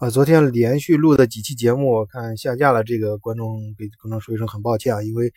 [0.00, 2.82] 啊，昨天连续录的几期节目，我看下架了。
[2.82, 5.30] 这个观众给观众说一声很抱歉啊，因为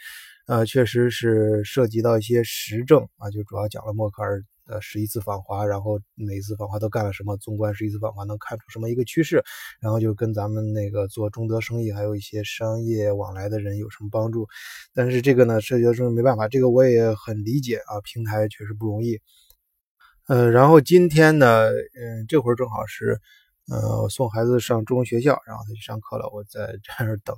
[0.48, 9.44] 呃，确实是涉及到一些时政啊，就主要讲了默克尔的十一次访华，然后每一次访华都干了什么，纵观十一次访华能看出什么一个趋势，
[9.82, 14.48] 然后就跟咱们那个做中德生意还有一些商业往来的人有什么帮助。
[14.94, 19.20] 但是这个呢，涉及到这没办法，这个我也很理解啊，平台确实不容易。
[20.30, 23.20] 呃，然后今天呢，嗯，这会儿正好是。
[23.72, 27.36] 呃，我送孩子上中学校，然后他去上课了，我在这儿等，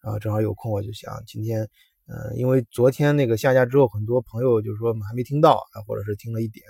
[0.00, 1.68] 然后正好有空，我就想今天，
[2.06, 6.64] 呃，因为昨天那个下架之后，很多朋友就是说还没听到啊，或者是听了一点。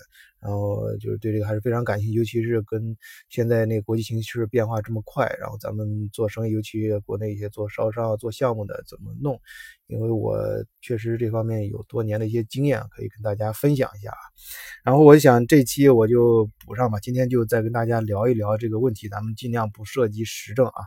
[0.45, 2.95] 然后就是对这个还是非常感兴趣，尤其是跟
[3.31, 9.41] 现在那个国际形势变化这么快，然后咱们做生意，尤其国内一些做烧商、做项目的怎么弄？
[9.87, 10.37] 因为我
[10.83, 14.21] 确实这方面有多年的一些经验，可以跟大家分享一下啊。
[14.85, 20.85] 然后我想这期我就补上吧，今天就再跟大家聊一聊这个问题，咱们尽量不涉及时政啊。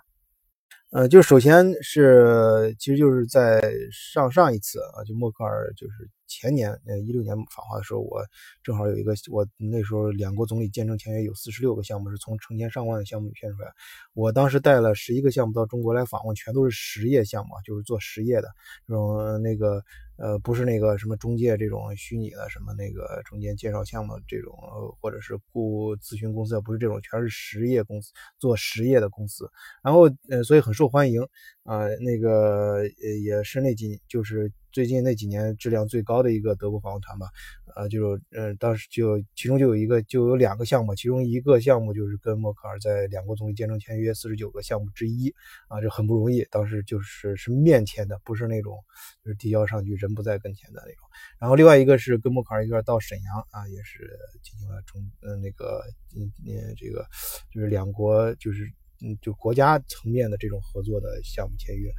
[0.91, 3.59] 呃，就首先是，其实就是在
[3.91, 6.07] 上上一次啊，就默克尔就是。
[6.27, 8.21] 前年，呃，一六年访华的时候，我
[8.63, 13.71] 正好有一个，我那时候两国总理见证签约有四十六个项目，是从成千上万的项目里选出来。
[14.13, 18.49] 我当时带了十一个项目到中国来访问，全都是实业项目，就是做实业的
[18.87, 19.83] 这种那个。
[20.19, 24.51] 呃，不是那个什么中介这种虚拟的什么那个中间介绍项目这种，
[24.99, 29.47] 或者是雇咨询公司，不是这种，全是实业公司做实业的公司。
[29.83, 31.21] 然后呃，所以很受欢迎
[31.67, 31.85] 啊。
[31.99, 37.27] 那个呃也是那几就是最近那几年质量最高的一个德国访问团吧。
[37.75, 45.31] 呃，就呃当时就其中就有一个就有两个项目，其中一个项目就是跟默克尔在两国总理见证签约四十九个项目之一
[45.67, 46.43] 啊，这很不容易。
[46.49, 48.83] 当时就是是面签的，不是那种
[49.23, 51.07] 就是递交上去人不在跟前的那种。
[51.39, 54.09] 然后另外一个是跟默克尔一块到沈阳啊，也是
[54.41, 55.83] 进行了中嗯那个
[56.15, 57.05] 嗯嗯这个
[57.53, 58.63] 就是两国就是
[59.01, 61.91] 嗯就国家层面的这种合作的项目签约。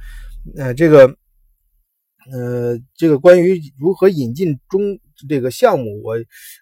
[0.57, 1.07] 呃这个
[2.31, 4.99] 呃这个关于如何引进中。
[5.27, 6.15] 这个项目，我，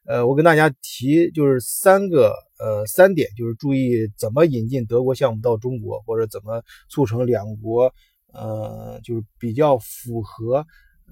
[0.07, 7.93] 呃，我跟大家提就是三个，呃，三点，就是注意怎么引进德国项目到中国，或者怎么促成两国，
[8.33, 10.65] 呃，就是比较符合，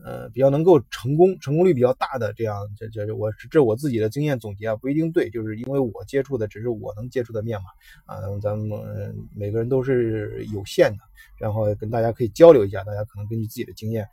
[0.04, 7.66] 呃，比较能够成功，成功率比较大的这样，这这我这我自己的经验总结啊，不一定对，就是因为我接触的只是我能接触的面嘛，
[8.06, 11.00] 啊，咱们每个人都是有限的，
[11.40, 14.08] 然后跟大家可以交流一下，大家可能根据自己的经验。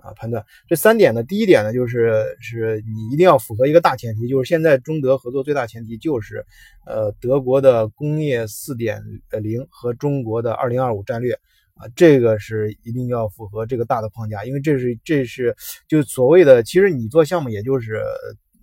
[0.00, 6.46] 啊，判断这三点呢，第一点呢，就是是你一定要符合一个大前提，就是现在中德合作最大前提就是，
[6.86, 9.02] 呃，德国的工业四点
[9.42, 11.36] 零和中国的二零二五战略
[11.78, 15.56] 啊，这个是一定要符合这个大的框架，因为这是这是
[15.88, 18.02] 就所谓的，其实你做项目也就是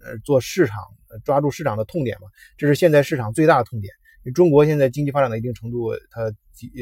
[0.04, 0.78] 呃做市场，
[1.24, 2.28] 抓住市场的痛点嘛，
[2.58, 3.94] 这是现在市场最大的痛点。
[4.34, 6.32] 中国现在经济发展到一定程度，它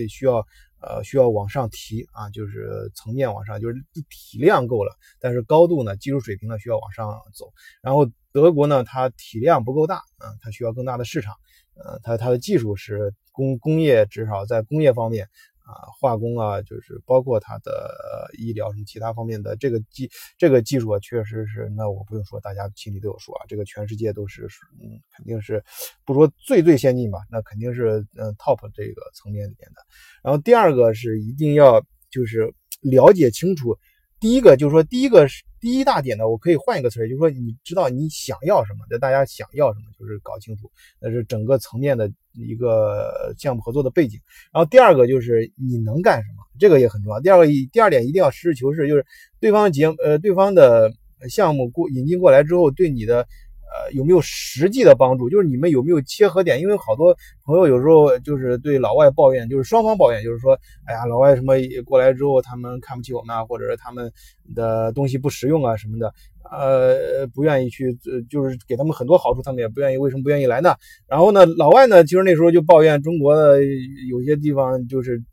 [0.10, 0.46] 需要。
[0.86, 3.76] 呃，需要往上提啊，就是层面往上，就是
[4.10, 7.54] 体量够了，但是高度呢，技术水平呢需要往上走。
[7.82, 11.36] 然后德国呢，它体量不够大，嗯，它需要更大的市场，
[11.76, 15.30] 呃，它它的技术是工工业，至少在工业方面。
[15.66, 23.46] 啊，化工啊，就是包括它的医疗什么其他方面的这个技这个技术啊，确实是那我不用说，大家心里都有数啊。
[23.48, 24.48] 这个全世界都是，
[24.82, 25.64] 嗯，肯定是
[26.06, 29.82] 不说最最先进吧，那肯定是嗯 top 这个层面里面的。
[30.22, 31.82] 然后第二个是一定要
[32.12, 33.78] 就是了解清楚。
[34.20, 40.70] 第一个就是说，第一个是第一大点呢，我可以换一个词儿，就是说，你知道你想要什么，那大家想要什么，就是搞清楚，
[41.00, 44.20] 那是整个层面的一个项目合作的背景。
[44.52, 47.22] 然后第二个就是你能干什么，这个也很重要。
[47.22, 49.06] 第二个一第二点一定要实事求是，就是
[49.40, 50.92] 对方节呃对方的
[51.30, 53.26] 项目过引进过来之后，对你的。
[53.74, 55.28] 呃，有没有实际的帮助？
[55.28, 56.62] 就是你们有没有切合点？
[56.62, 64.12] 因为好多朋友有时候就是对老外抱怨，就是双方抱怨，就是说，哎呀，老外什么过来之后，他们看不起我们啊，或者是他们
[64.54, 66.14] 的东西不实用啊什么的，
[66.52, 67.98] 呃，不愿意去，
[68.30, 69.98] 就是给他们很多好处，他们也不愿意。
[69.98, 70.76] 为什么不愿意来呢？
[71.08, 73.64] 然后呢，老外呢，其实那时候就抱怨中国的
[74.08, 75.24] 有些地方就是。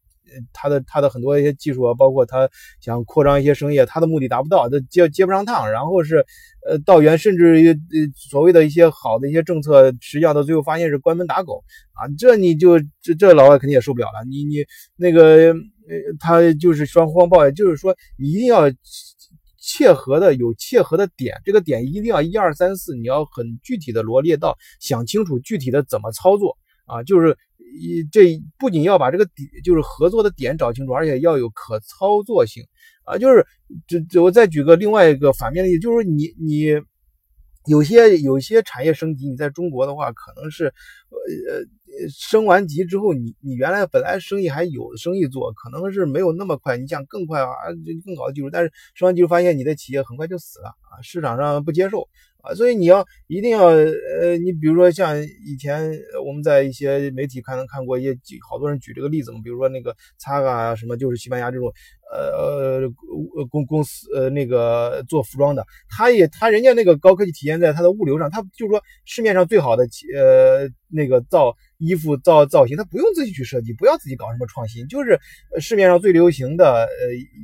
[0.53, 2.49] 他的他的很多一些技术啊，包括他
[2.81, 5.71] 想扩张一些生意，他的目的达不到，他接接不上趟。
[5.71, 6.25] 然后是，
[6.69, 7.77] 呃，道源甚至于呃
[8.15, 11.63] 所谓的一些好的一些政策，实际上到最后发现是关门打狗
[11.93, 12.09] 啊！
[12.19, 14.25] 这你就这这老外肯定也受不了了。
[14.29, 14.65] 你你
[14.97, 18.71] 那个呃他就是双方抱怨，就是说你一定要
[19.63, 26.57] 切合的有切合的点，这个点一定要一二三四，你要很具体的罗列到，想清楚具体的怎么操作
[26.91, 27.37] 啊，就是。
[27.73, 32.65] 一这不仅要把这个点就是合作的点找清楚，而且要有可操作性
[33.05, 33.17] 啊！
[33.17, 33.47] 就是
[33.87, 36.65] 这这我再举个另外一个反面例子，就是你你
[37.67, 40.73] 有些有些产业升级，你在中国的话可能是呃
[41.61, 47.47] 呃升完级之后，你你原来本来生意还有生意做，可能是没有那么快，你想更快啊，
[48.05, 52.09] 更好的技术，但是升完级就发现你的企业很快就死了啊，市场上不接受。
[52.43, 55.17] 啊，所以你要一定要，呃，你比如说像
[55.47, 55.93] 以前
[56.25, 58.17] 我们在一些媒体看能看过一些
[58.49, 61.73] 好多人举这个例子嘛，比如说那个擦啊什么，就是西班牙这种，
[62.13, 62.81] 呃
[63.37, 69.85] 呃公公司呃那个做服装的，他也他人家那个高科技体现在他的物流上，他就是说市面上最好的
[70.17, 71.55] 呃那个造。
[71.83, 75.19] 衣服造造型，他不用自己去设计，不要自己搞什么创新，就是
[75.59, 76.87] 市面上最流行的呃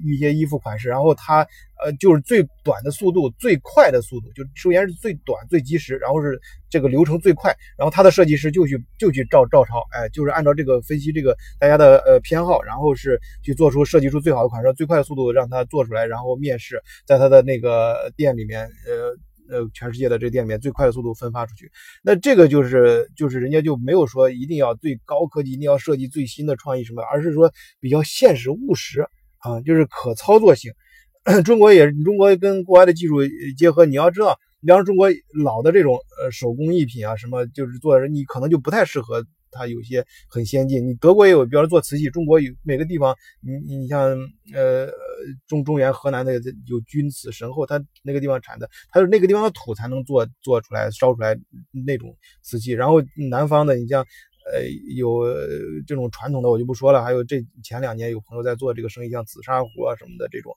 [0.05, 1.39] 一些衣服款式，然后他
[1.83, 6.39] 呃就是最短的速度，最快的速度，就首先是最短最及时，然后是
[6.69, 19.17] 这个流程最快，然后他的设计师就去就去照照抄，哎，就是按照这个分析这个大家的呃偏好，然后是去做出设计出最好的款反正，最快的速度让他做出来，然后面试在他的那个店里面呃。
[19.49, 21.71] 呃，全世界的这店里面最快的速度分发出去，
[22.03, 29.03] 那这个就是就是人家就没有说一定要最高科技，一定要设计最新的创意什么，而是说比较现实务实
[29.39, 30.73] 啊，就是可操作性。
[31.45, 33.19] 中国也中国跟国外的技术
[33.57, 35.11] 结合，你要知道，比方中国
[35.45, 39.25] 老的这种呃手工艺品啊，什么就是做你可能就不太适合。
[39.57, 44.17] 它有些很先进，你德国也有，比方说做瓷器，中国有每个地方，你你像
[44.55, 44.89] 呃
[45.49, 46.35] 中中原河南的
[46.67, 51.37] 有钧瓷神后，它那个地方产的，它是那个地方的土才能做做出来烧出来
[51.87, 54.07] 那种瓷器，然后南方的你像
[54.53, 55.25] 呃有
[55.87, 60.55] 这种传统的我就不说了，还有这前两年有朋友在做这个生意，像紫砂壶啊什么的这种，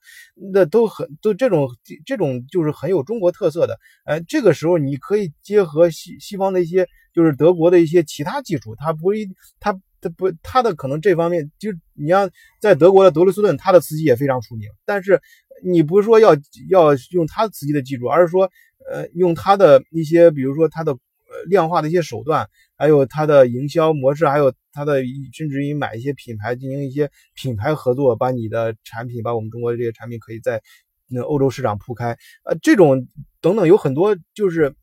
[0.53, 1.67] 那都很都这种
[2.05, 6.87] 这种就是很有中国特色的，哎，这个时候你可以结合西西方的一些。
[7.11, 9.27] 就是德国的一些其他技术，它不一，
[9.59, 12.29] 它它不，它的可能这方面，就你像
[12.61, 14.69] 在德国的德累斯顿，它的瓷器也非常出名。
[14.85, 15.19] 但是
[15.63, 16.35] 你不是说要
[16.69, 18.49] 要用它瓷器的技术，而是说，
[18.89, 22.47] 呃，用它的一些，比如说它的呃量化的一些手段，
[22.79, 25.03] 还有它的营销模式，还有它的
[25.33, 30.61] 甚至于买一些品牌进行一些品牌合作，把你的产品，把我们中国的这些产品可以在
[31.07, 33.07] 那欧洲市场铺开，呃，这种
[33.39, 34.73] 等等有很多就是。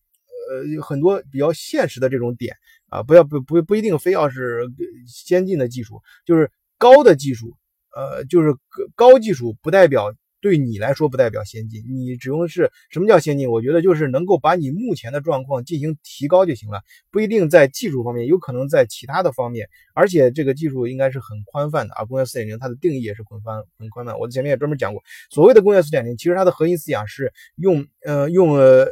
[0.48, 2.54] 呃，有很多比较现实的这种点
[2.88, 4.60] 啊，不要不不不一定非要是
[5.08, 6.48] 先进的技术，就是
[6.78, 7.56] 高的技术，
[7.96, 8.54] 呃，就是
[8.94, 10.14] 高技术不代表。
[10.46, 13.50] 对你来说不代表先进，你只用是什么叫先进？
[13.50, 19.68] 我觉得就是能够把你目前的状况进行提高就行了，不一定在技术方面，有可能在其他的方面。
[19.92, 24.16] 而且这个技术应该是很宽泛的啊，工业四点零它的定义也是很宽很宽泛。
[24.20, 28.86] 我前面也专门讲过，所谓的工业四点零，其实它的核心思想是用呃用呃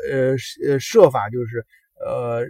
[0.66, 1.64] 呃设法就是
[2.04, 2.42] 呃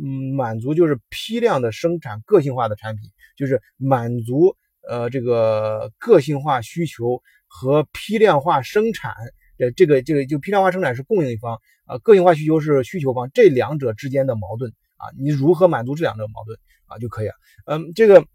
[0.00, 4.56] 嗯满足就是批量的生产个性化的产品，就是满足
[4.88, 7.22] 呃这个个性化需求。
[7.56, 9.14] 和批量化生产
[9.58, 17.34] 的这个这个就批量化生产是供应方啊，个性化需求是需求方，这两者之间的矛盾啊，你如何满足这两者矛盾啊就可以了。
[17.66, 18.26] 嗯，这个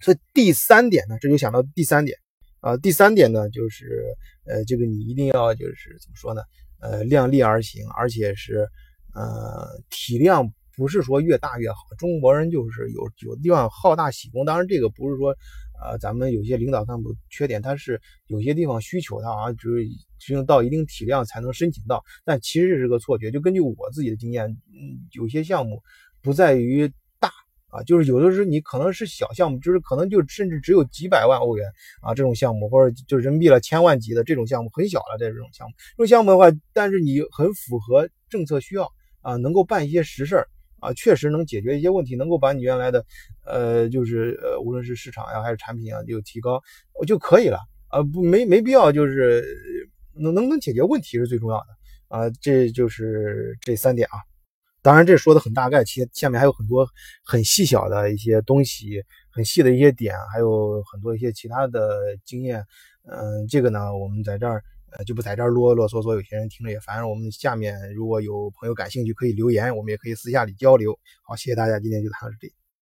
[0.00, 2.18] 所以第三点呢，这就想到第三点
[2.58, 4.02] 啊，第三点呢就是
[4.46, 6.42] 呃，这个你一定要就是怎么说呢？
[6.80, 8.68] 呃，量力而行，而且是
[9.14, 11.76] 呃体量不是说越大越好。
[11.98, 15.34] 中国人就是有有地方好大喜功，当然这个不是说。
[15.76, 19.84] 啊，咱们有些领导干部缺点，他是有些地方需求，他啊，就是
[20.18, 23.30] 只有到一定体量才能申请到，但其实这是个错觉。
[23.30, 25.82] 就根据我自己的经验，嗯，有些项目
[26.22, 27.28] 不在于大
[27.66, 31.68] 啊，就是有的时候你可能是小项目，就是可能就甚至只有几百万欧元
[32.00, 38.90] 啊这种项目，或者就人民币了千万级的这种项目很小了，这种项目，这种项目的话，但是你很符合政策需要
[39.22, 40.48] 啊，能够办一些实事儿。
[40.84, 43.04] 啊，确实能解决一些问题，能够把你原来的，
[43.46, 46.60] 呃，就是呃，无论是市场呀还是产品啊，就提高
[47.00, 49.42] 我就可以了啊，不没没必要，就是
[50.14, 51.66] 能能不能解决问题是最重要的
[52.08, 54.20] 啊，这就是这三点啊。
[54.82, 56.86] 当然这说的很大概，其下面还有很多
[57.24, 62.62] 很细小的一些东西，很细的一些点，还有很多一些其他的经验。
[63.10, 64.62] 嗯，这个呢，我们在这儿。
[64.96, 67.08] 呃，就不在这啰啰嗦嗦，有些人听着也烦。
[67.08, 70.98] 我们下面如果有朋友感兴趣，可以留言，我们也可以私下里交流。
[71.22, 72.63] 好，谢谢大家，今天就谈到这里。